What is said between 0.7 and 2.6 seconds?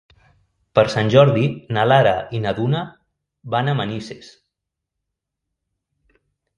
Per Sant Jordi na Lara i na